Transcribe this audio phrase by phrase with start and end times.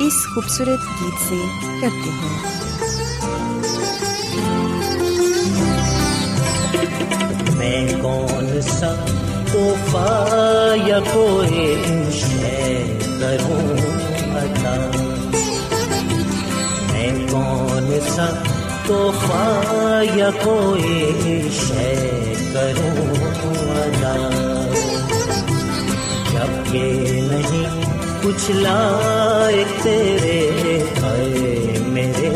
[0.00, 1.36] اس خوبصورت گیت سے
[1.80, 2.38] کرتے ہیں
[7.56, 9.04] میں کون سا
[9.52, 11.82] توحفہ یا کوئی
[13.20, 13.78] کروں؟
[14.36, 14.90] عطا۔
[16.92, 18.42] میں کون سا
[18.86, 23.14] توحفہ یا کوئی شے کروں؟
[23.70, 24.16] ادا
[26.32, 27.19] جب یہ
[28.30, 30.38] کچھ لائق تیرے
[31.02, 32.28] آئے میرے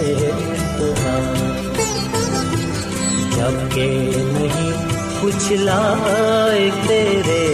[1.01, 1.21] ہاں۔
[3.37, 3.87] جبکہ
[4.33, 4.73] نہیں
[5.23, 7.45] کچھ لائق تیرے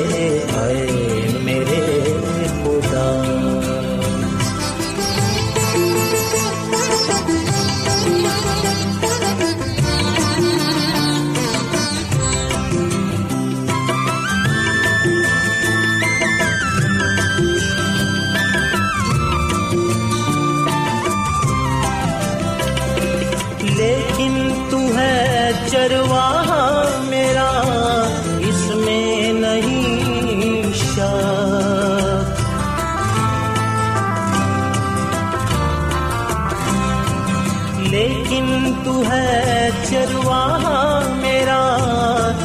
[37.89, 41.63] لیکن تو ہے چرواہا میرا،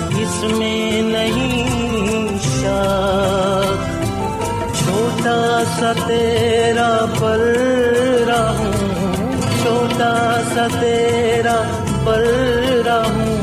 [0.10, 2.28] اس میں نہیں
[2.62, 3.96] شاک۔
[4.76, 7.42] چھوٹا سا تیرا پل
[8.28, 8.74] رہوں
[9.62, 11.62] چھوٹا سا تیرا
[12.04, 12.28] پل
[12.86, 13.38] رہوں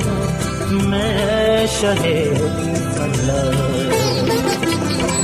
[0.72, 2.42] میں شہر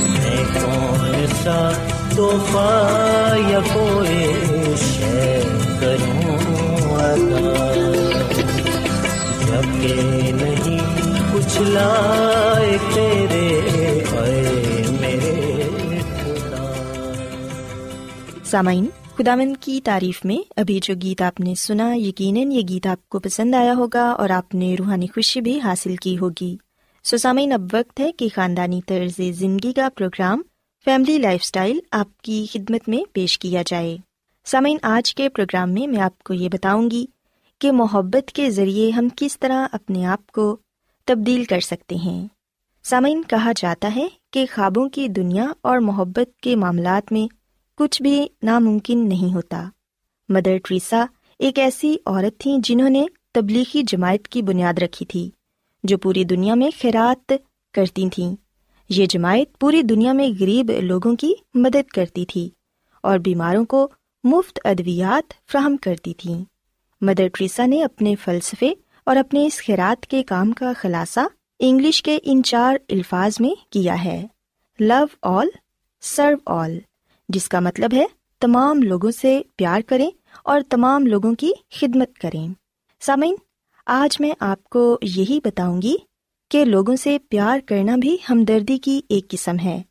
[0.09, 1.71] میں کون سا
[2.15, 4.33] توحفہ یا کوئی
[4.77, 5.47] شہر
[5.79, 6.48] کروں؟
[10.31, 10.79] نہیں
[11.33, 13.61] کچھ لائے تیرے
[18.43, 18.85] سامعین
[19.17, 23.19] خدامند کی تعریف میں ابھی جو گیت آپ نے سنا، یقیناً یہ گیت آپ کو
[23.19, 26.57] پسند آیا ہوگا اور آپ نے روحانی خوشی بھی حاصل کی ہوگی۔
[27.03, 30.41] سو سامعین، اب وقت ہے کہ خاندانی طرز زندگی کا پروگرام
[30.85, 33.97] فیملی لائف اسٹائل آپ کی خدمت میں پیش کیا جائے۔
[34.51, 37.05] سامعین، آج کے پروگرام میں میں آپ کو یہ بتاؤں گی
[37.59, 40.57] کہ محبت کے ذریعے ہم کس طرح اپنے آپ کو
[41.05, 42.27] تبدیل کر سکتے ہیں۔
[42.83, 47.33] سامعین، کہا جاتا ہے کہ خوابوں کی دنیا اور محبت کے معاملات میں
[47.77, 49.69] کچھ بھی ناممکن نہیں ہوتا۔
[50.29, 51.05] مدر ٹریسا
[51.39, 55.29] ایک ایسی عورت تھی جنہوں نے تبلیغی جماعت کی بنیاد رکھی تھی
[55.83, 57.33] جو پوری دنیا میں خیرات
[57.73, 58.35] کرتی تھیں۔
[58.89, 62.49] یہ جماعت پوری دنیا میں غریب لوگوں کی مدد کرتی تھی
[63.03, 63.87] اور بیماروں کو
[64.23, 66.45] مفت ادویات فراہم کرتی تھیں۔
[67.01, 71.19] مدر ٹریسا نے اپنے فلسفے اور اپنے اس خیرات کے کام کا خلاصہ
[71.59, 74.27] انگلش کے ان چار الفاظ میں کیا ہے۔
[74.79, 75.47] لو آل،
[76.01, 76.79] سرو آل،
[77.29, 78.05] جس کا مطلب ہے
[78.39, 80.11] تمام لوگوں سے پیار کریں
[80.43, 82.47] اور تمام لوگوں کی خدمت کریں۔
[82.99, 83.35] سامعین،
[83.85, 85.95] آج میں آپ کو یہی بتاؤں گی
[86.49, 89.81] کہ لوگوں سے پیار کرنا بھی ہمدردی کی ایک قسم ہے۔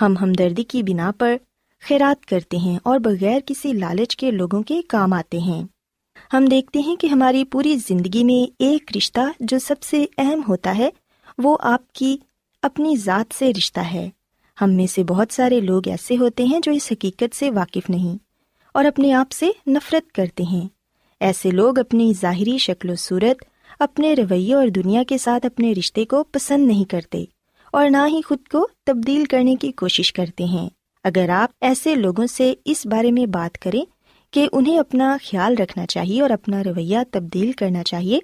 [0.00, 1.36] ہم ہمدردی کی بنا پر
[1.84, 5.62] خیرات کرتے ہیں اور بغیر کسی لالچ کے لوگوں کے کام آتے ہیں۔
[6.32, 10.78] ہم دیکھتے ہیں کہ ہماری پوری زندگی میں ایک رشتہ جو سب سے اہم ہوتا
[10.78, 10.90] ہے،
[11.38, 12.16] وہ آپ کی
[12.62, 14.10] اپنی ذات سے رشتہ ہے۔
[14.60, 18.16] ہم میں سے بہت سارے لوگ ایسے ہوتے ہیں جو اس حقیقت سے واقف نہیں
[18.74, 20.68] اور اپنے آپ سے نفرت کرتے ہیں۔
[21.20, 23.44] ایسے لوگ اپنی ظاہری شکل و صورت،
[23.78, 27.24] اپنے رویے اور دنیا کے ساتھ اپنے رشتے کو پسند نہیں کرتے
[27.72, 30.68] اور نہ ہی خود کو تبدیل کرنے کی کوشش کرتے ہیں۔
[31.06, 33.84] اگر آپ ایسے لوگوں سے اس بارے میں بات کریں
[34.30, 38.18] کہ انہیں اپنا خیال رکھنا چاہیے اور اپنا رویہ تبدیل کرنا چاہیے،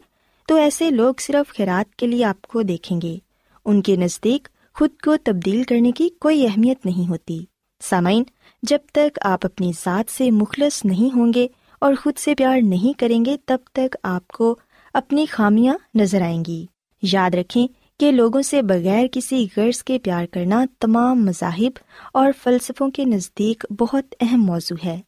[0.49, 3.17] تو ایسے لوگ صرف خیرات کے لیے آپ کو دیکھیں گے۔
[3.65, 7.45] ان کے نزدیک خود کو تبدیل کرنے کی کوئی اہمیت نہیں ہوتی۔
[7.83, 8.25] سامعین،
[8.63, 12.99] جب تک آپ اپنی ذات سے مخلص نہیں ہوں گے اور خود سے پیار نہیں
[12.99, 14.57] کریں گے، تب تک آپ کو
[14.95, 16.67] اپنی خامیاں نظر آئیں گی۔
[17.03, 17.67] یاد رکھیں
[17.99, 21.79] کہ لوگوں سے بغیر کسی غرض کے پیار کرنا تمام مذاہب
[22.13, 25.01] اور فلسفوں کے نزدیک بہت اہم موضوع ہے۔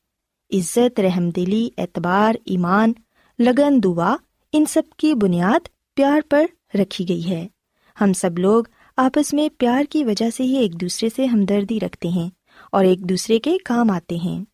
[0.53, 2.93] عزت، رحم دلی، اعتبار، ایمان،
[3.39, 4.17] لگن، دعا،
[4.53, 6.45] ان سب کی بنیاد پیار پر
[6.75, 7.47] رکھی گئی ہے۔
[8.01, 8.65] ہم سب لوگ
[8.97, 12.31] آپس میں پیار کی وجہ سے ہی ایک دوسرے سے ہمدردی رکھتے ہیں
[12.73, 14.45] اور ایک دوسرے کے کام آتے ہیں۔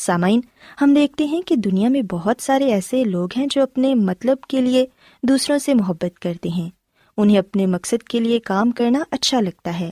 [0.00, 0.40] سامعین،
[0.80, 4.60] ہم دیکھتے ہیں کہ دنیا میں بہت سارے ایسے لوگ ہیں جو اپنے مطلب کے
[4.60, 4.86] لیے
[5.22, 6.70] دوسروں سے محبت کرتے ہیں۔
[7.16, 9.90] انہیں اپنے مقصد کے لیے کام کرنا اچھا لگتا ہے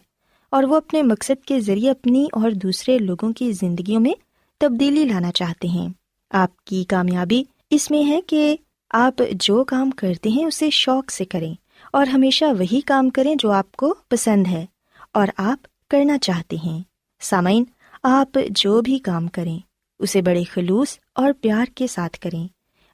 [0.50, 4.12] اور وہ اپنے مقصد کے ذریعے اپنی اور دوسرے لوگوں کی زندگیوں میں
[4.58, 5.88] تبدیلی لانا چاہتے ہیں۔
[6.30, 8.56] آپ کی کامیابی اس میں ہے کہ
[8.90, 11.54] آپ جو کام کرتے ہیں اسے شوق سے کریں
[11.92, 14.66] اور ہمیشہ وہی کام کریں جو آپ کو پسند ہے
[15.12, 16.82] اور آپ کرنا چاہتے ہیں۔
[17.20, 17.64] سامعین،
[18.02, 19.58] آپ جو بھی کام کریں،
[19.98, 22.48] اسے بڑے خلوص اور پیار کے ساتھ کریں۔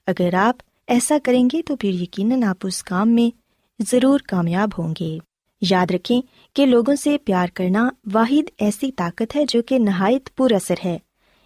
[0.07, 0.57] اگر آپ
[0.87, 3.40] ایسا کریں گے تو پھر یقیناً آپ اس کام میں
[3.81, 5.19] ضرور کامیاب ہوں گے۔
[5.61, 6.23] یاد رکھیں
[6.55, 10.99] کہ لوگوں سے پیار کرنا واحد ایسی طاقت ہے جو کہ نہایت پر اثر ہے۔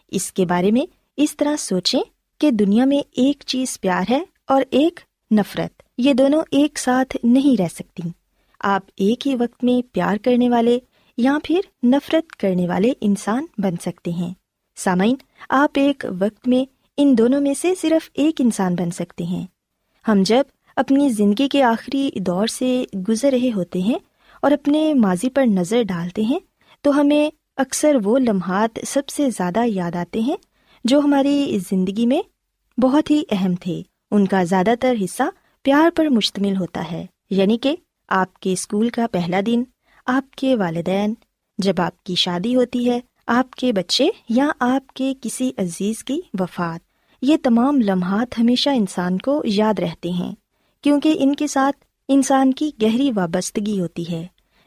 [0.08, 2.00] اس کے بارے میں اس طرح سوچیں
[2.38, 5.00] کہ دنیا میں ایک چیز پیار ہے اور ایک
[5.32, 8.08] نفرت، یہ دونوں ایک ساتھ نہیں رہ سکتی۔
[8.60, 10.78] آپ ایک ہی وقت میں پیار کرنے والے
[11.16, 14.34] یا پھر نفرت کرنے والے انسان بن سکتے ہیں۔
[14.76, 15.16] سامعین،
[15.48, 19.46] آپ ایک وقت میں ان دونوں میں سے صرف ایک انسان بن سکتے ہیں۔
[20.08, 20.44] ہم جب
[20.76, 23.98] اپنی زندگی کے آخری دور سے گزر رہے ہوتے ہیں
[24.42, 26.38] اور اپنے ماضی پر نظر ڈالتے ہیں،
[26.82, 30.36] تو ہمیں اکثر وہ لمحات سب سے زیادہ یاد آتے ہیں
[30.84, 32.22] جو ہماری زندگی میں
[32.80, 35.22] بہت ہی اہم تھے۔ ان کا زیادہ تر حصہ
[35.62, 37.76] پیار پر مشتمل ہوتا ہے یعنی کہ
[38.08, 39.62] آپ کے اسکول کا پہلا دن،
[40.06, 41.14] آپ کے والدین،
[41.58, 46.20] جب آپ کی شادی ہوتی ہے، آپ کے بچے یا آپ کے کسی عزیز کی
[46.40, 46.80] وفات۔
[47.22, 50.32] یہ تمام لمحات ہمیشہ انسان کو یاد رہتے ہیں۔
[50.84, 54.26] کیونکہ ان کے ساتھ انسان کی گہری وابستگی ہوتی ہے۔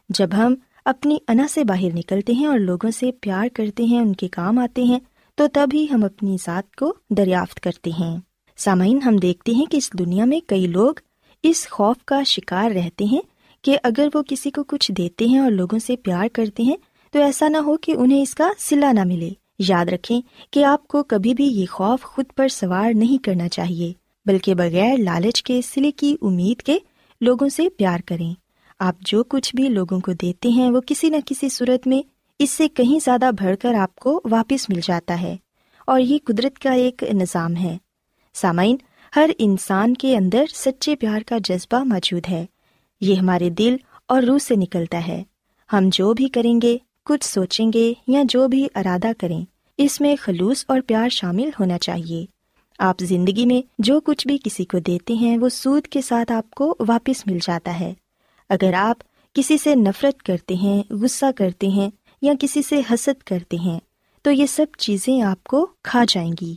[0.10, 0.56] جب ہم
[0.86, 4.60] اپنی انا سے باہر نکلتے ہیں اور لوگوں سے پیار کرتے ہیں، ان کے کام
[4.60, 5.00] آتے ہیں،
[5.36, 8.18] تو تب ہی ہم اپنی ذات کو دریافت کرتے ہیں۔
[8.58, 10.94] سامعین، ہم دیکھتے ہیں کہ اس دنیا میں کئی لوگ
[11.44, 13.22] اس خوف کا شکار رہتے ہیں
[13.62, 16.78] کہ اگر وہ کسی کو کچھ دیتے ہیں اور لوگوں سے پیار کرتے ہیں،
[17.12, 19.30] تو ایسا نہ ہو کہ انہیں اس کا سلا نہ ملے۔
[19.60, 20.22] یاد رکھیں
[20.52, 24.98] کہ آپ کو کبھی بھی یہ خوف خود پر سوار نہیں کرنا چاہیے۔ بلکہ بغیر
[24.98, 26.78] لالچ کے سلے کی امید کے
[27.22, 28.34] لوگوں سے پیار کریں۔
[28.80, 32.02] آپ جو کچھ بھی لوگوں کو دیتے ہیں، وہ کسی نہ کسی صورت میں
[32.40, 35.36] اس سے کہیں زیادہ بڑھ کر آپ کو واپس مل جاتا ہے۔
[35.88, 37.78] اور یہ قدرت کا ایک نظام ہے۔
[38.34, 38.76] سامعین،
[39.16, 42.46] ہر انسان کے اندر سچے پیار کا جذبہ موجود ہے۔
[43.02, 43.76] یہ ہمارے دل
[44.08, 45.24] اور روح سے نکلتا ہے۔
[45.74, 49.46] ہم جو بھی کریں گے، کچھ سوچیں گے یا جو بھی ارادہ کریں،
[49.78, 52.37] اس میں خلوص اور پیار شامل ہونا چاہیے۔
[52.78, 56.52] آپ زندگی میں جو کچھ بھی کسی کو دیتے ہیں، وہ سود کے ساتھ آپ
[56.52, 57.94] کو واپس مل جاتا ہے۔
[58.50, 58.96] اگر آپ
[59.34, 61.90] کسی سے نفرت کرتے ہیں، غصہ کرتے ہیں
[62.22, 63.80] یا کسی سے حسد کرتے ہیں،
[64.22, 66.56] تو یہ سب چیزیں آپ کو کھا جائیں گی۔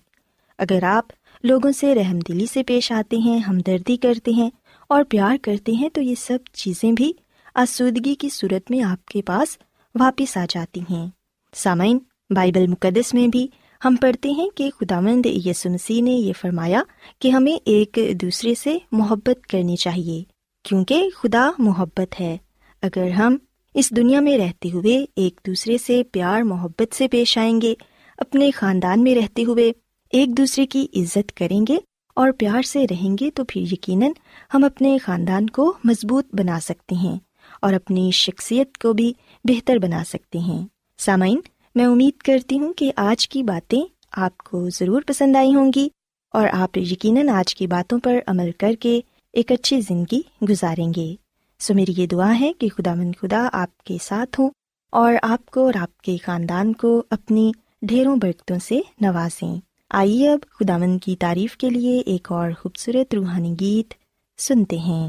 [0.58, 1.04] اگر آپ
[1.42, 4.50] لوگوں سے رحم دلی سے پیش آتے ہیں، ہمدردی کرتے ہیں
[4.88, 7.12] اور پیار کرتے ہیں، تو یہ سب چیزیں بھی
[7.54, 9.58] آسودگی کی صورت میں آپ کے پاس
[9.94, 11.06] واپس آ جاتی ہیں۔
[11.54, 11.98] سامعین،
[12.30, 13.48] بائبل مقدس میں بھی
[13.84, 16.82] ہم پڑھتے ہیں کہ خدا مند یسمسی نے یہ فرمایا
[17.18, 20.22] کہ ہمیں ایک دوسرے سے محبت کرنی چاہیے،
[20.64, 22.36] کیونکہ خدا محبت ہے۔
[22.82, 23.36] اگر ہم
[23.74, 27.74] اس دنیا میں رہتے ہوئے ایک دوسرے سے پیار، محبت سے پیش آئیں گے،
[28.18, 29.72] اپنے خاندان میں رہتے ہوئے
[30.12, 31.76] ایک دوسرے کی عزت کریں گے
[32.16, 34.10] اور پیار سے رہیں گے، تو پھر یقیناً
[34.54, 37.18] ہم اپنے خاندان کو مضبوط بنا سکتے ہیں
[37.62, 39.12] اور اپنی شخصیت کو بھی
[39.44, 40.66] بہتر بنا سکتے ہیں۔
[40.98, 41.40] سامعین
[41.80, 43.82] میں امید کرتی ہوں کہ آج کی باتیں
[44.12, 45.88] آپ کو ضرور پسند آئی ہوں گی
[46.32, 49.00] اور آپ یقیناً آج کی باتوں پر عمل کر کے
[49.32, 51.14] ایک اچھی زندگی گزاریں گے۔
[51.58, 54.50] سو میری یہ دعا ہے کہ خدا مند خدا آپ کے ساتھ ہوں
[54.92, 59.60] اور آپ کو اور آپ کے خاندان کو اپنی ڈھیروں برکتوں سے نوازیں۔
[59.90, 63.94] آئیے اب خدا مند کی تعریف کے لیے ایک اور خوبصورت روحانی گیت
[64.38, 65.08] سنتے ہیں۔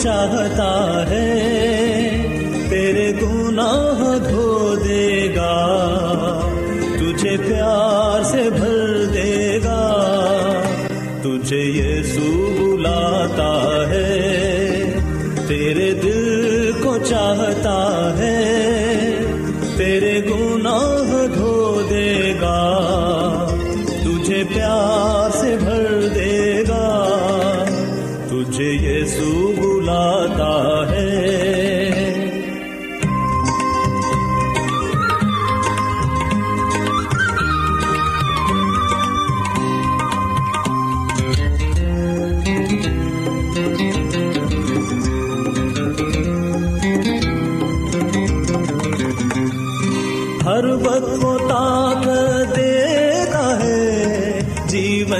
[0.00, 0.70] چاہتا
[1.10, 1.37] ہے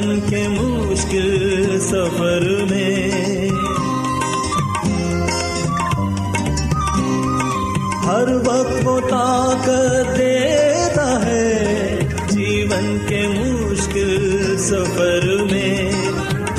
[0.01, 3.11] جیون کے مشکل سفر میں۔
[8.07, 11.99] ہر وقت وہ طاقت دیتا ہے
[12.31, 15.93] جیون کے مشکل سفر میں۔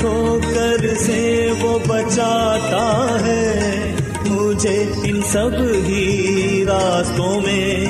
[0.00, 3.94] ٹھوکر سے وہ بچاتا ہے
[4.26, 5.50] مجھے ان سب
[5.86, 7.86] ہی راستوں میں۔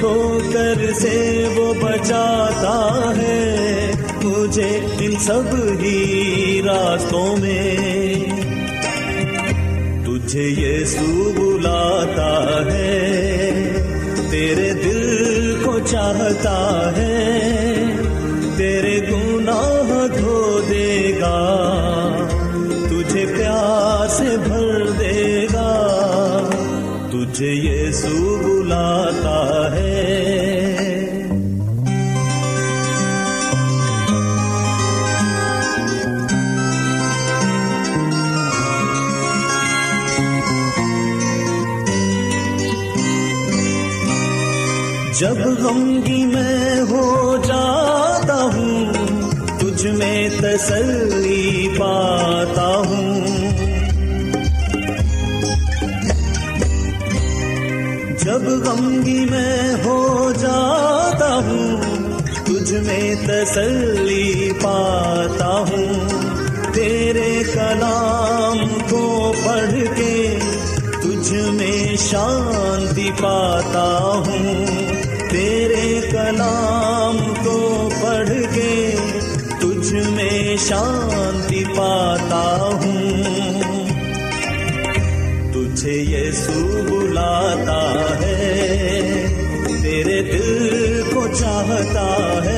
[0.00, 2.97] ٹھوکر سے وہ بچاتا ہے
[4.48, 5.42] مجھے ان سب
[5.80, 7.76] ہی راستوں میں۔
[10.04, 13.72] تجھے یہ سو بلاتا ہے،
[14.30, 17.17] تیرے دل کو چاہتا ہے۔
[62.68, 66.08] تجھ میں تسلی پاتا ہوں۔
[66.74, 68.58] تیرے کلام
[68.90, 70.38] کو پڑھ کے
[71.02, 74.66] تجھ میں شانتی پاتا ہوں۔
[75.30, 78.94] تیرے کلام کو پڑھ کے
[79.60, 83.22] تجھ میں شانتی پاتا ہوں۔
[85.52, 89.00] تجھے یسوع بلاتا ہے،
[89.82, 92.57] تیرے دل کو چاہتا ہے۔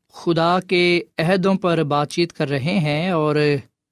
[0.13, 3.35] خدا کے عہدوں پر بات چیت کر رہے ہیں اور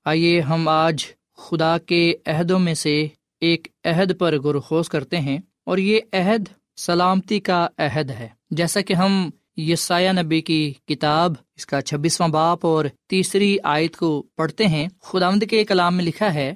[0.06, 1.06] آئیے ہم آج
[1.38, 3.08] خدا کے عہدوں میں سے
[3.42, 6.44] ایک عہد پر گرخوز کرتے ہیں اور یہ عہد
[6.78, 12.66] سلامتی کا عہد ہے۔ جیسا کہ ہم یسایہ نبی کی کتاب، اس کا چھبیسواں باپ
[12.66, 16.54] اور تیسری آیت کو پڑھتے ہیں خدا کے کلام میں لکھا ہے،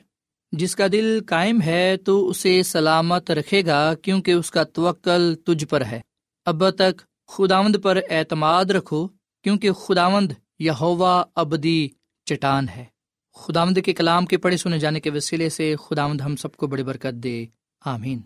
[0.51, 5.65] جس کا دل قائم ہے تو اسے سلامت رکھے گا کیونکہ اس کا توکل تجھ
[5.65, 6.01] پر ہے۔
[6.45, 9.07] اب تک خداوند پر اعتماد رکھو
[9.43, 11.89] کیونکہ خداوند یہوا ابدی
[12.25, 12.85] چٹان ہے۔
[13.35, 16.83] خداوند کے کلام کے پڑھے سنے جانے کے وسیلے سے خداوند ہم سب کو بڑی
[16.83, 17.45] برکت دے۔
[17.85, 18.19] آمین۔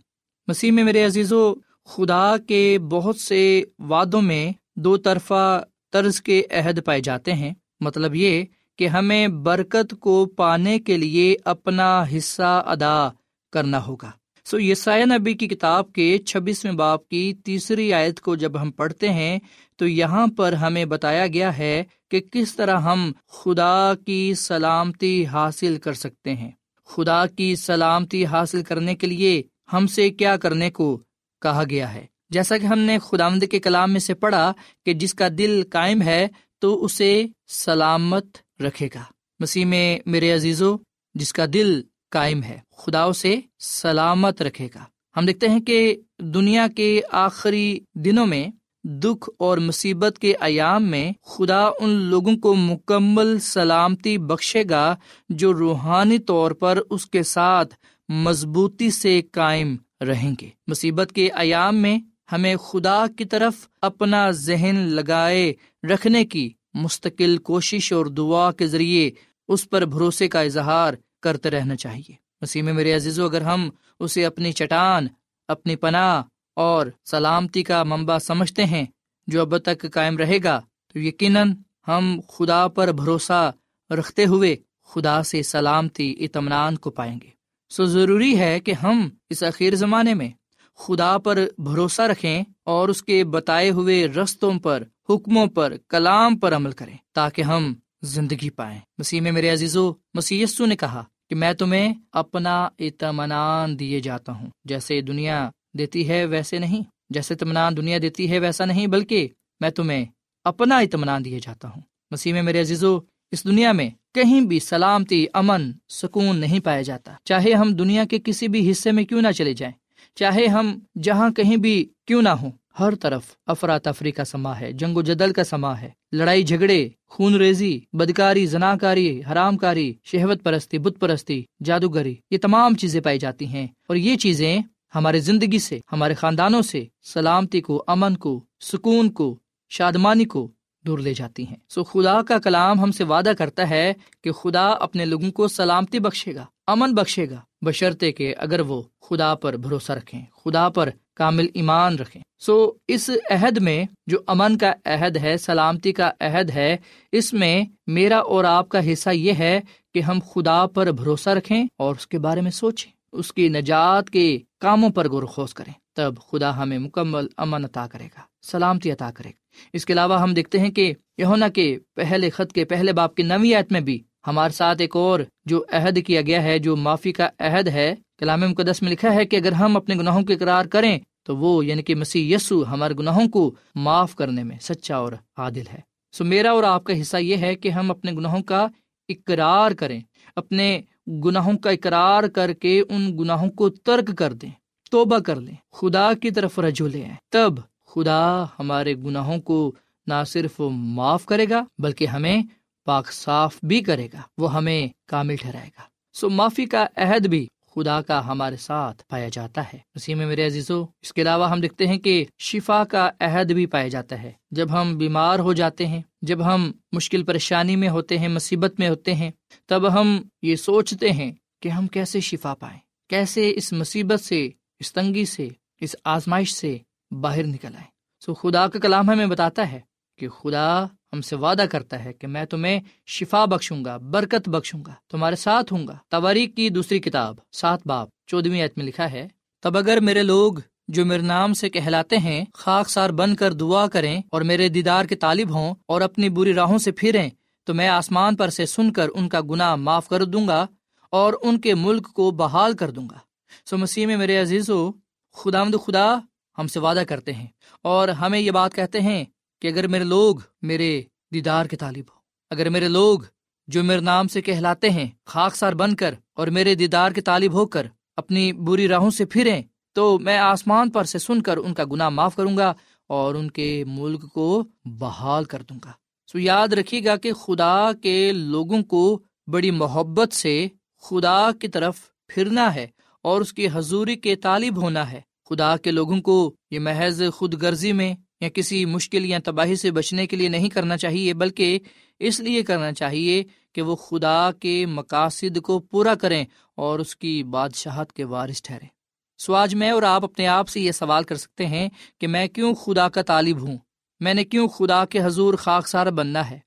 [0.47, 1.53] مسیح میں میرے عزیز و
[1.85, 8.15] خدا کے بہت سے وعدوں میں دو طرفہ طرز کے عہد پائے جاتے ہیں۔ مطلب
[8.15, 8.43] یہ
[8.75, 13.09] کہ ہمیں برکت کو پانے کے لیے اپنا حصہ ادا
[13.51, 14.11] کرنا ہوگا۔
[14.49, 19.09] سو یسایہ نبی کی کتاب کے چھبیسویں باپ کی تیسری آیت کو جب ہم پڑھتے
[19.09, 19.39] ہیں،
[19.75, 25.75] تو یہاں پر ہمیں بتایا گیا ہے کہ کس طرح ہم خدا کی سلامتی حاصل
[25.75, 26.51] کر سکتے ہیں۔
[26.85, 30.99] خدا کی سلامتی حاصل کرنے کے لیے ہم سے کیا کرنے کو
[31.41, 34.53] کہا گیا ہے۔ جیسا کہ ہم نے خدا کے کلام میں سے پڑھا
[34.85, 36.27] کہ جس کا دل قائم ہے،
[36.59, 38.25] تو اسے سلامت
[38.61, 39.03] رکھے گا۔
[39.39, 40.75] مسیح میں میرے عزیزو،
[41.15, 44.83] جس کا دل قائم ہے۔ خدا اسے سلامت رکھے گا۔
[45.17, 48.47] ہم دیکھتے ہیں کہ دنیا کے آخری دنوں میں
[48.83, 54.95] دکھ اور مصیبت کے ایام میں خدا ان لوگوں کو مکمل سلامتی بخشے گا
[55.29, 57.75] جو روحانی طور پر اس کے ساتھ
[58.09, 61.99] مضبوطی سے قائم رہیں گے۔ مصیبت کے ایام میں
[62.31, 65.53] ہمیں خدا کی طرف اپنا ذہن لگائے
[65.93, 69.11] رکھنے کی مستقل کوشش اور دعا کے ذریعے
[69.47, 73.69] اس پر بھروسے کا اظہار کرتے رہنا چاہیے۔ مسیح میں میرے عزیزو، اگر ہم
[73.99, 75.07] اسے اپنی چٹان،
[75.47, 76.23] اپنی پناہ
[76.55, 78.85] اور سلامتی کا منبع سمجھتے ہیں
[79.27, 80.61] جو اب تک قائم رہے گا،
[80.93, 81.53] تو یقیناً
[81.87, 83.51] ہم خدا پر بھروسہ
[83.89, 87.29] رکھتے ہوئے خدا سے سلامتی، اطمینان کو پائیں گے۔
[87.69, 90.29] سو ضروری ہے کہ ہم اس اخیر زمانے میں
[90.75, 96.55] خدا پر بھروسہ رکھیں اور اس کے بتائے ہوئے رستوں پر، حکموں پر، کلام پر
[96.55, 101.53] عمل کریں تاکہ ہم زندگی پائیں۔ مسیح میں میرے عزیزو مسی نے کہا کہ میں
[101.53, 107.97] تمہیں اپنا اطمینان دیے جاتا ہوں۔ جیسے دنیا دیتی ہے ویسے نہیں، جیسے اطمینان دنیا
[108.01, 109.27] دیتی ہے ویسا نہیں، بلکہ
[109.59, 110.05] میں تمہیں
[110.43, 111.81] اپنا اطمینان دیے جاتا ہوں۔
[112.11, 112.99] مسیح میں میرے عزیزو،
[113.31, 118.19] اس دنیا میں کہیں بھی سلامتی، امن، سکون نہیں پایا جاتا۔ چاہے ہم دنیا کے
[118.23, 119.73] کسی بھی حصے میں کیوں نہ چلے جائیں،
[120.15, 124.97] چاہے ہم جہاں کہیں بھی کیوں نہ ہوں ہر طرف افراتفری کا سما ہے، جنگ
[124.97, 130.77] و جدل کا سما ہے۔ لڑائی جھگڑے، خون ریزی، بدکاری، زناکاری حرام کاری شہوت پرستی،
[130.77, 134.61] بت پرستی، جادوگری، یہ تمام چیزیں پائی جاتی ہیں۔ اور یہ چیزیں
[134.95, 140.51] ہمارے زندگی سے، ہمارے خاندانوں سے سلامتی کو، امن کو، سکون کو، شادمانی کو
[140.85, 144.67] دور لے جاتی ہیں۔ سو خدا کا کلام ہم سے وعدہ کرتا ہے کہ خدا
[144.67, 149.57] اپنے لوگوں کو سلامتی بخشے گا۔ امن بخشے گا، بشرطے کہ اگر وہ خدا پر
[149.57, 155.17] بھروسہ رکھیں، خدا پر کامل ایمان رکھیں۔ سو اس عہد میں جو امن کا عہد
[155.17, 156.77] ہے، سلامتی کا عہد ہے،
[157.11, 159.61] اس میں میرا اور آپ کا حصہ یہ ہے
[159.93, 164.09] کہ ہم خدا پر بھروسہ رکھیں اور اس کے بارے میں سوچیں۔ اس کی نجات
[164.09, 168.91] کے کاموں پر غور خوش کریں، تب خدا ہمیں مکمل امن عطا کرے گا، سلامتی
[168.91, 172.65] عطا کرے گا۔ اس کے علاوہ ہم دیکھتے ہیں کہ یونا کے پہلے خط کے
[172.65, 176.43] پہلے باپ کی نوی عت میں بھی ہمارے ساتھ ایک اور جو عہد کیا گیا
[176.43, 179.95] ہے، جو معافی کا عہد ہے، کلام مقدس میں لکھا ہے کہ اگر ہم اپنے
[179.95, 184.43] گناہوں کے اقرار کریں تو وہ یعنی کہ مسیح یسو ہمارے گناہوں کو معاف کرنے
[184.43, 185.79] میں سچا اور عادل ہے۔
[186.13, 188.67] سو میرا اور آپ کا حصہ یہ ہے کہ ہم اپنے گناہوں کا
[189.09, 189.99] اقرار کریں،
[190.35, 190.81] اپنے
[191.25, 194.49] گناہوں کا اقرار کر کے ان گناہوں کو ترک کر دیں،
[194.91, 197.53] توبہ کر لیں، خدا کی طرف رجو لے آئیں۔ تب
[197.85, 199.71] خدا ہمارے گناہوں کو
[200.07, 202.41] نہ صرف معاف کرے گا، بلکہ ہمیں
[202.87, 205.81] پاک صاف بھی کرے گا، وہ ہمیں کامل ٹھہرائے گا۔
[206.13, 210.45] سو معافی کا عہد بھی خدا کا ہمارے ساتھ پایا جاتا ہے۔ اسی میں میرے
[210.45, 214.31] عزیزو، اس کے علاوہ ہم دیکھتے ہیں کہ شفا کا عہد بھی پایا جاتا ہے۔
[214.51, 218.89] جب ہم بیمار ہو جاتے ہیں، جب ہم مشکل پریشانی میں ہوتے ہیں، مصیبت میں
[218.89, 219.31] ہوتے ہیں،
[219.65, 224.93] تب ہم یہ سوچتے ہیں کہ ہم کیسے شفا پائیں؟ کیسے اس مصیبت سے، اس
[224.93, 225.47] تنگی سے،
[225.81, 226.77] اس آزمائش سے
[227.11, 227.87] باہر نکل آئے
[228.25, 229.79] سو خدا کا کلام ہمیں بتاتا ہے
[230.19, 234.79] کہ خدا ہم سے وعدہ کرتا ہے کہ میں تمہیں شفا بخشوں گا، برکت بخشوں
[234.87, 239.27] گا، تمہارے ساتھ ہوں گا۔ تواریخ کی دوسری کتاب، سات باپ چودویں میں لکھا ہے،
[239.63, 240.53] تب اگر میرے لوگ
[240.87, 245.05] جو میرے نام سے کہلاتے ہیں، خاک سار بن کر دعا کریں اور میرے دیدار
[245.05, 247.29] کے طالب ہوں اور اپنی بری راہوں سے پھریں،
[247.63, 250.65] تو میں آسمان پر سے سن کر ان کا گناہ معاف کر دوں گا
[251.09, 253.17] اور ان کے ملک کو بحال کر دوں گا۔
[253.65, 254.91] سو مسیح میں میرے عزیز و
[255.35, 256.19] خدا خدا
[256.57, 257.47] ہم سے وعدہ کرتے ہیں
[257.81, 259.25] اور ہمیں یہ بات کہتے ہیں
[259.59, 261.01] کہ اگر میرے لوگ میرے
[261.33, 263.19] دیدار کے طالب ہو اگر میرے لوگ
[263.67, 267.53] جو میرے نام سے کہلاتے ہیں، خاک سار بن کر اور میرے دیدار کے طالب
[267.53, 269.61] ہو کر اپنی بری راہوں سے پھریں،
[269.93, 272.73] تو میں آسمان پر سے سن کر ان کا گناہ معاف کروں گا
[273.07, 275.91] اور ان کے ملک کو بحال کر دوں گا۔
[276.31, 280.67] سو یاد رکھیے گا کہ خدا کے لوگوں کو بڑی محبت سے
[281.01, 282.87] خدا کی طرف پھرنا ہے
[283.21, 287.61] اور اس کی حضوری کے طالب ہونا ہے۔ خدا کے لوگوں کو یہ محض خود
[287.61, 291.79] غرضی میں یا کسی مشکل یا تباہی سے بچنے کے لیے نہیں کرنا چاہیے، بلکہ
[292.19, 296.45] اس لیے کرنا چاہیے کہ وہ خدا کے مقاصد کو پورا کریں
[296.75, 298.97] اور اس کی بادشاہت کے وارث ٹھہرے
[299.37, 302.47] سو آج میں اور آپ اپنے آپ سے یہ سوال کر سکتے ہیں کہ میں
[302.47, 303.77] کیوں خدا کا طالب ہوں؟
[304.19, 306.59] میں نے کیوں خدا کے حضور خاکسار بننا ہے؟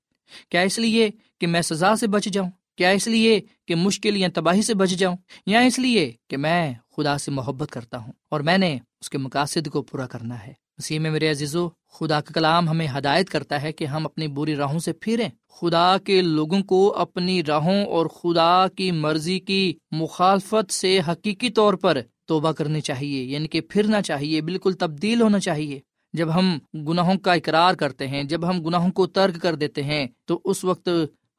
[0.49, 4.29] کیا اس لیے کہ میں سزا سے بچ جاؤں؟ کیا اس لیے کہ مشکل یا
[4.35, 8.41] تباہی سے بچ جاؤں؟ یا اس لیے کہ میں خدا سے محبت کرتا ہوں اور
[8.41, 12.33] میں نے اس کے مقاصد کو پورا کرنا ہے؟ اسی میں میرے عزیزو، خدا کا
[12.35, 15.29] کلام ہمیں ہدایت کرتا ہے کہ ہم اپنی بری راہوں سے پھریں۔
[15.61, 21.75] خدا کے لوگوں کو اپنی راہوں اور خدا کی مرضی کی مخالفت سے حقیقی طور
[21.75, 25.81] پر توبہ کرنی چاہیے یعنی کہ پھرنا چاہیے، بالکل تبدیل ہونا چاہیے۔
[26.13, 30.07] جب ہم گناہوں کا اقرار کرتے ہیں، جب ہم گناہوں کو ترک کر دیتے ہیں،
[30.25, 30.89] تو اس وقت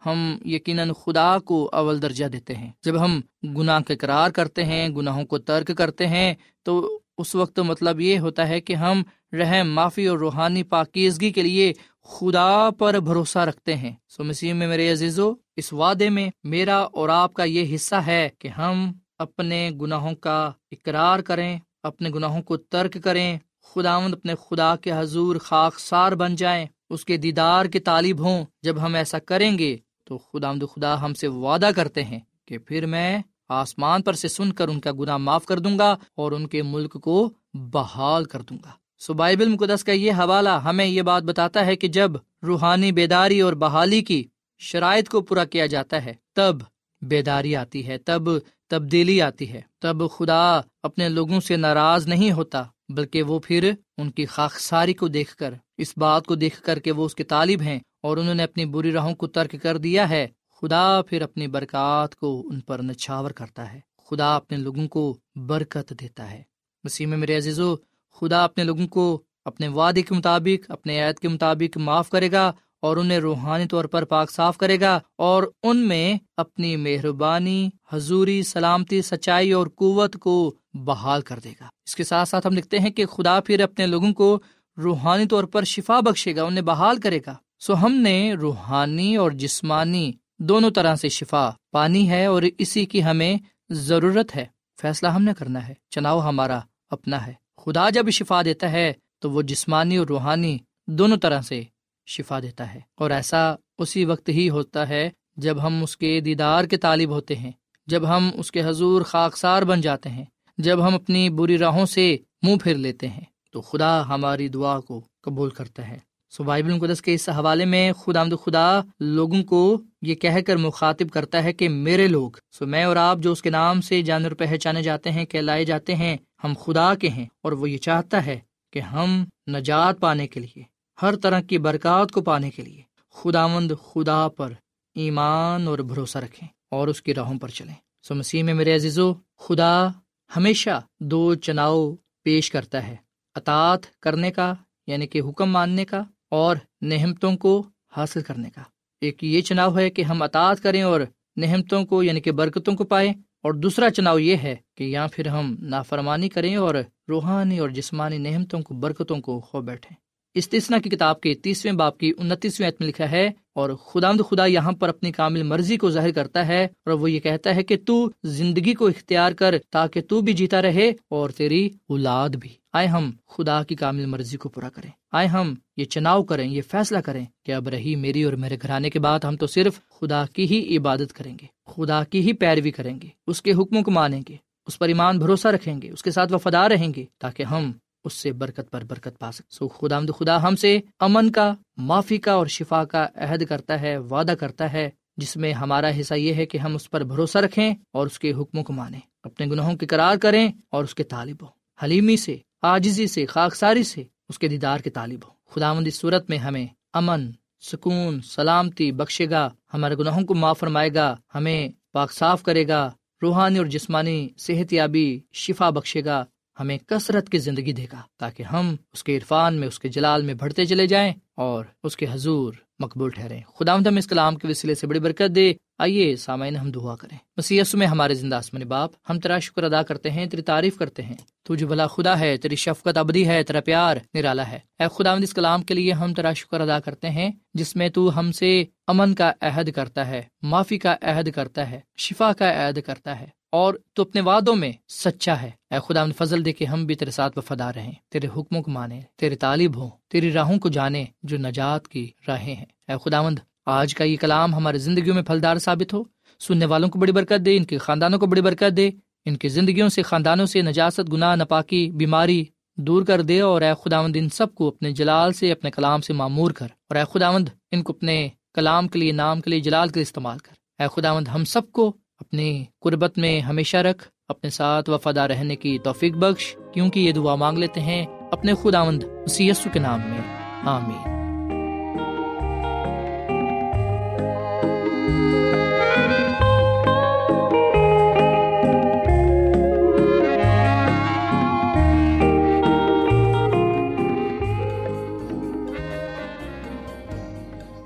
[0.05, 4.89] ہم یقیناً خدا کو اول درجہ دیتے ہیں۔ جب ہم گناہ کا اقرار کرتے ہیں،
[4.89, 9.69] گناہوں کو ترک کرتے ہیں، تو اس وقت مطلب یہ ہوتا ہے کہ ہم رحم،
[9.69, 14.91] معافی اور روحانی پاکیزگی کے لیے خدا پر بھروسہ رکھتے ہیں۔ سو مسیح میں میرے
[14.91, 20.15] عزیزو، اس وعدے میں میرا اور آپ کا یہ حصہ ہے کہ ہم اپنے گناہوں
[20.15, 26.11] کا اقرار کریں، اپنے گناہوں کو ترک کریں، خداوند اپنے خدا کے حضور خاک سار
[26.11, 30.53] بن جائیں، اس کے دیدار کے طالب ہوں۔ جب ہم ایسا کریں گے تو خدا
[30.53, 34.79] خدا ہم سے وعدہ کرتے ہیں کہ پھر میں آسمان پر سے سن کر ان
[34.79, 38.80] کا گناہ معاف کر دوں گا اور ان کے ملک کو بحال کر دوں گا۔
[39.01, 42.11] سو بائبل مقدس کا یہ حوالہ ہمیں یہ بات بتاتا ہے کہ جب
[42.43, 44.23] روحانی بیداری اور بحالی کی
[44.61, 46.57] شرائط کو پورا کیا جاتا ہے، تب
[47.01, 48.29] بیداری آتی ہے، تب
[48.67, 54.11] تبدیلی آتی ہے، تب خدا اپنے لوگوں سے ناراض نہیں ہوتا، بلکہ وہ پھر ان
[54.11, 57.61] کی خاکساری کو دیکھ کر، اس بات کو دیکھ کر کہ وہ اس کے طالب
[57.61, 60.27] ہیں اور انہوں نے اپنی بری راہوں کو ترک کر دیا ہے۔
[60.61, 65.93] خدا پھر اپنی برکات کو ان پر نچھاور کرتا ہے، خدا اپنے لوگوں کو برکت
[66.01, 66.43] دیتا ہے۔
[66.83, 67.75] مسیح میں میرے عزیزو
[68.11, 72.51] خدا اپنے لوگوں کو اپنے وعدے کے مطابق، اپنے عید کے مطابق معاف کرے گا
[72.81, 78.43] اور انہیں روحانی طور پر پاک صاف کرے گا اور ان میں اپنی مہربانی، حضوری،
[78.43, 82.79] سلامتی، سچائی اور قوت کو بحال کر دے گا۔ اس کے ساتھ ساتھ ہم لکھتے
[82.79, 84.39] ہیں کہ خدا پھر اپنے لوگوں کو
[84.77, 89.31] روحانی طور پر شفا بخشے گا، انہیں بحال کرے گا۔ سو ہم نے روحانی اور
[89.31, 93.37] جسمانی دونوں طرح سے شفا پانی ہے اور اسی کی ہمیں
[93.69, 94.45] ضرورت ہے۔
[94.81, 97.33] فیصلہ ہم نے کرنا ہے۔ چناؤ ہمارا اپنا ہے۔
[97.65, 101.63] خدا جب شفا دیتا ہے تو وہ جسمانی اور روحانی دونوں طرح سے
[102.07, 106.63] شفا دیتا ہے۔ اور ایسا اسی وقت ہی ہوتا ہے جب ہم اس کے دیدار
[106.63, 107.51] کے طالب ہوتے ہیں،
[107.87, 110.25] جب ہم اس کے حضور خاکسار بن جاتے ہیں،
[110.57, 115.01] جب ہم اپنی بری راہوں سے منہ پھیر لیتے ہیں۔ تو خدا ہماری دعا کو
[115.23, 119.81] قبول کرتا ہے۔ سو بائبل القدس کے اس حوالے میں خدا آمد خدا لوگوں کو
[120.01, 123.41] یہ کہہ کر مخاطب کرتا ہے کہ میرے لوگ، سو میں اور آپ جو اس
[123.41, 127.51] کے نام سے جانور پہچانے جاتے ہیں، کہلائے جاتے ہیں ہم خدا کے ہیں اور
[127.51, 128.39] وہ یہ چاہتا ہے
[128.73, 130.63] کہ ہم نجات پانے کے لیے،
[131.01, 132.81] ہر طرح کی برکات کو پانے کے لیے
[133.13, 134.53] خدا مند خدا پر
[134.95, 137.73] ایمان اور بھروسہ رکھیں اور اس کی راہوں پر چلیں۔
[138.03, 139.87] سو مسیح میں میرے عزیزو، خدا
[140.35, 142.95] ہمیشہ دو چناؤ پیش کرتا ہے
[143.35, 144.53] اطاط کرنے کا
[144.87, 148.61] یعنی کہ حکم ماننے کا اور نہمتوں کو حاصل کرنے کا۔
[149.01, 151.01] ایک یہ چناؤ ہے کہ ہم اطاط کریں اور
[151.35, 155.27] نہمتوں کو یعنی کہ برکتوں کو پائیں اور دوسرا چناؤ یہ ہے کہ یا پھر
[155.27, 156.75] ہم نافرمانی کریں اور
[157.09, 159.97] روحانی اور جسمانی نعمتوں کو، برکتوں کو کھو بیٹھیں۔
[160.33, 164.71] استثنا کی کتاب کے تیسویں باپ کی انتیسویں میں لکھا ہے اور خدا خدا یہاں
[164.71, 168.11] پر اپنی کامل مرضی کو ظاہر کرتا ہے اور وہ یہ کہتا ہے کہ تو
[168.23, 173.11] زندگی کو اختیار کر تاکہ تو بھی جیتا رہے اور تیری اولاد بھی۔ آئے ہم
[173.27, 177.25] خدا کی کامل مرضی کو پورا کریں۔ آئے ہم یہ چناؤ کریں، یہ فیصلہ کریں
[177.45, 180.77] کہ اب رہی میری اور میرے گھرانے کے بعد ہم تو صرف خدا کی ہی
[180.77, 184.35] عبادت کریں گے، خدا کی ہی پیروی کریں گے، اس کے حکموں کو مانیں گے،
[184.67, 187.71] اس پر ایمان بھروسہ رکھیں گے، اس کے ساتھ وفادار رہیں گے تاکہ ہم
[188.03, 192.17] اس سے برکت پر برکت پا سکے۔ سو خدا خدا ہم سے امن کا، معافی
[192.17, 196.33] کا اور شفا کا عہد کرتا ہے، وعدہ کرتا ہے، جس میں ہمارا حصہ یہ
[196.33, 199.75] ہے کہ ہم اس پر بھروسہ رکھیں اور اس کے حکموں کو مانیں۔ اپنے گناہوں
[199.75, 201.47] کی قرار کریں اور اس کے طالب ہو
[201.83, 206.29] حلیمی سے آجزی سے، خاکساری سے اس کے دیدار کے طالب ہو خدا مند صورت
[206.29, 212.11] میں ہمیں امن، سکون، سلامتی بخشے گا۔ ہمارے گناہوں کو معاف فرمائے گا۔ ہمیں پاک
[212.11, 216.25] صاف کرے گا۔ روحانی اور جسمانی صحت یابی شفا بخشے گا۔
[216.61, 220.21] ہمیں کثرت کی زندگی دے گا تاکہ ہم اس کے عرفان میں، اس کے جلال
[220.21, 224.47] میں بڑھتے چلے جائیں اور اس کے حضور مقبول ٹھہرے خدا ہم اس کلام کے
[224.47, 228.65] وسیلے سے بڑی برکت دے۔ آئیے سامعین، ہم دعا کریں۔ مسیس میں ہمارے زندہ آسمانی
[228.65, 232.19] باپ، ہم تیرا شکر ادا کرتے ہیں، تیری تعریف کرتے ہیں۔ تو جو بھلا خدا
[232.19, 235.91] ہے، تیری شفقت ابدی ہے، تیرا پیار نرالا ہے۔ اے خدا اس کلام کے لیے
[235.91, 240.07] ہم تیرا شکر ادا کرتے ہیں، جس میں تو ہم سے امن کا عہد کرتا
[240.07, 244.55] ہے، معافی کا عہد کرتا ہے، شفا کا عہد کرتا ہے۔ اور تو اپنے وعدوں
[244.55, 248.27] میں سچا ہے۔ اے خدا فضل دے کے ہم بھی تیرے ساتھ وفادار رہیں۔ تیرے
[248.37, 252.65] حکموں کو مانے تیرے طالب ہوں، تیری راہوں کو جانے جو نجات کی راہیں ہیں۔
[252.87, 256.03] اے خدا مند آج کا یہ کلام ہماری زندگیوں میں پھلدار ثابت ہو۔
[256.39, 258.89] سننے والوں کو بڑی برکت دے، ان کے خاندانوں کو بڑی برکت دے۔
[259.25, 262.45] ان کی زندگیوں سے، خاندانوں سے نجاست، گناہ نپاکی بیماری
[262.77, 266.13] دور کر دے اور اے خداوند، ان سب کو اپنے جلال سے، اپنے کلام سے
[266.13, 269.89] معمور کر۔ اور اے خداوند، ان کو اپنے کلام کے لیے، نام کے لیے جلال
[269.89, 274.89] کے استعمال کر۔ اے خداوند، ہم سب کو اپنی قربت میں ہمیشہ رکھ، اپنے ساتھ
[274.89, 279.79] وفادہ رہنے کی توفیق بخش، کیونکہ یہ دعا مانگ لیتے ہیں اپنے خداوند اسی کے
[279.79, 280.21] نام میں۔
[280.65, 281.11] آمین۔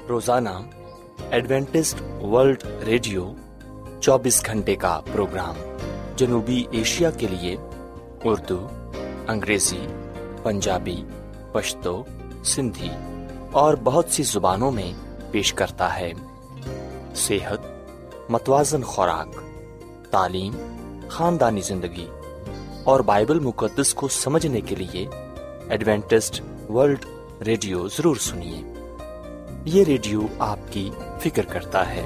[0.09, 0.49] روزانہ
[1.31, 3.33] ایڈوینٹسٹ ورلڈ ریڈیو
[4.01, 5.55] چوبیس گھنٹے کا پروگرام
[6.15, 7.55] جنوبی ایشیا کے لیے
[8.23, 8.67] اردو،
[9.27, 9.87] انگریزی،
[10.43, 11.03] پنجابی،
[11.51, 12.03] پشتو،
[12.43, 12.89] سندھی
[13.51, 14.93] اور بہت سی زبانوں میں
[15.31, 16.11] پیش کرتا ہے۔
[17.15, 17.59] صحت،
[18.29, 19.27] متوازن خوراک،
[20.11, 20.53] تعلیم،
[21.09, 22.07] خاندانی زندگی
[22.83, 25.07] اور بائبل مقدس کو سمجھنے کے لیے
[25.69, 27.05] ایڈوینٹسٹ ورلڈ
[27.45, 28.73] ریڈیو ضرور سنیے۔
[29.65, 32.05] یہ ریڈیو آپ کی فکر کرتا ہے۔